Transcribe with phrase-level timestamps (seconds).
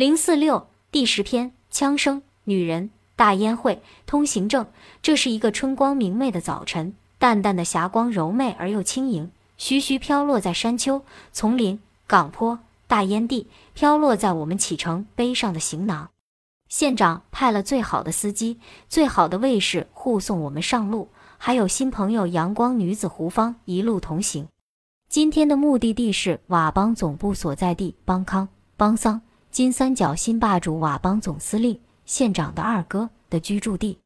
[0.00, 4.66] 零四六第十篇：枪声、女人、大烟会、通行证。
[5.02, 11.02] 这是一个春光明媚的早晨，淡淡的霞光柔媚而又轻盈，徐徐飘落在山丘、
[11.32, 16.08] 丛林、岗坡、大烟地，飘落在我们启程背上的行囊。
[16.70, 18.58] 县长派了最好的司机、
[18.88, 24.48] 最好的卫士护送我们上路，还有新朋友阳光女子胡芳一路同行。
[25.10, 28.48] 今天的目的地是佤邦总部所在地邦康
[28.78, 29.20] 邦桑，
[29.50, 31.76] 金三角新霸主佤邦总司令
[32.06, 33.98] 县长的二哥的居住地。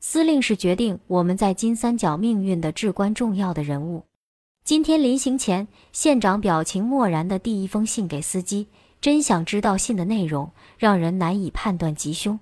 [0.00, 4.04] 司令是决定我们在金三角命运的至关重要的人物。
[4.64, 8.68] 今天临行前，县长表情漠然的递一封信给司机。
[9.00, 12.38] 真想知道信的内容，让人难以判断吉凶。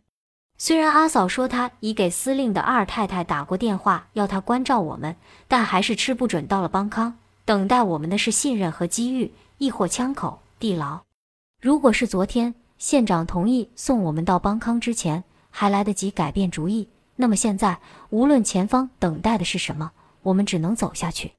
[0.59, 5.17] 虽然阿嫂说她已给司令的二太太打过电话，要他关照我们，
[5.49, 6.47] 但还是吃不准。
[6.47, 11.01] 到了邦康，等待我们的是信任和机遇，亦或枪口地牢。
[11.61, 21.33] 如果是昨天县长同意送我们到邦康之前，还来得及改变主意，那么现在无论前方等待的是什么，我们只能走下去。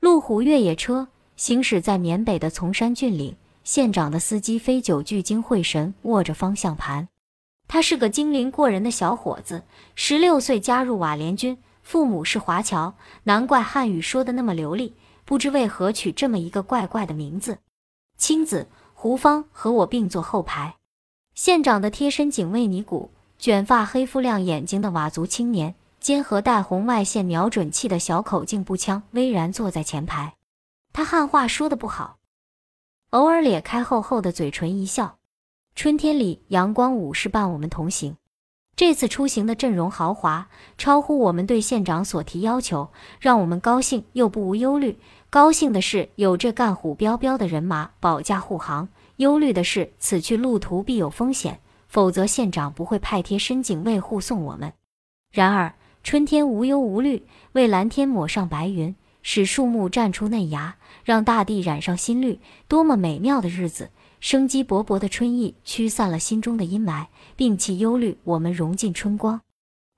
[0.00, 3.36] 路虎越野车行驶在缅北的崇山峻岭。
[3.62, 7.08] 县长的司机飞九聚精会神握着方向盘，
[7.66, 9.64] 他是个精灵过人的小伙子，
[9.94, 14.94] 十六岁加入瓦联军，父母是华侨，难怪汉语说的那么流利。
[15.26, 17.58] 不知为何取这么一个怪怪的名字。
[18.16, 18.68] 青子
[19.00, 20.74] 胡芳和我并坐后排，
[21.32, 30.34] 县长的贴身警卫尼古，卷发黑肤亮眼睛的佤族青年，肩和带红外线瞄准器的小口径步枪，巍然坐在前排。
[30.92, 32.16] 他汉话说的不好。
[33.10, 35.18] 偶尔咧开厚厚的嘴唇一笑。
[35.76, 38.16] 春天里，阳光武士伴我们同行。
[38.78, 40.46] 这次出行的阵容豪华，
[40.78, 45.00] 超乎我们对县长所提要求，让我们高兴又不无忧虑。
[45.30, 54.72] 高兴的是有这干虎彪彪的人马保驾护航；忧虑的是此去路途必有风险，否则县长不会派贴身警卫护送我们。
[55.32, 58.94] 然而，春天无忧无虑，为蓝天抹上白云。
[59.20, 62.38] 使树木绽出嫩芽，让大地染上新绿，
[62.68, 63.90] 多么美妙的日子！
[64.20, 67.06] 生机勃勃的春意驱散了心中的阴霾，
[67.36, 69.40] 摒弃忧虑，我们融进春光。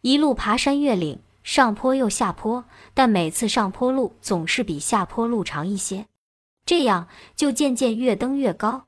[0.03, 2.65] 一路爬山越岭，上坡又下坡，
[2.95, 6.07] 但每次上坡路总是比下坡路长一些，
[6.65, 8.85] 这样就渐渐越登越高。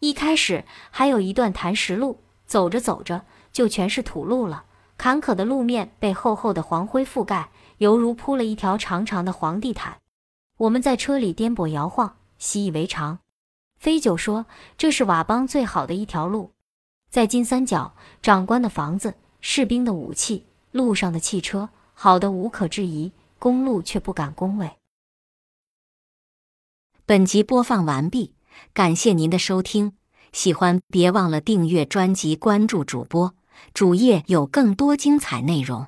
[0.00, 4.64] 一开始还有一段磐石路，走着走着就全是土路了，
[4.98, 7.48] 坎坷的路面被厚厚的黄灰覆盖。
[7.78, 9.98] 犹如铺了一条长长的黄地毯，
[10.56, 13.18] 我们在车里颠簸摇晃，习以为常。
[13.78, 16.52] 飞九说：“这是佤邦最好的一条路，
[17.10, 24.70] 在金三角，长官的房子、士兵的武器、路上的汽车，好的无可置疑，公路却不敢恭维。”
[27.04, 28.34] 本集播放完毕，
[28.72, 29.92] 感谢您的收听。
[30.32, 33.34] 喜欢别忘了订阅专辑，关注主播
[33.72, 35.86] 主页，有更多精彩内容。